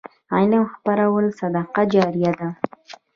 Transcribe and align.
علم 0.35 0.63
خپرول 0.73 1.25
صدقه 1.39 1.81
جاریه 1.93 2.31
ده. 2.39 2.49